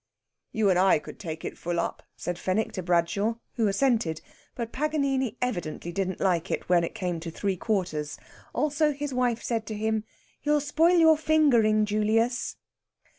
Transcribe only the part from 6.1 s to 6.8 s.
like it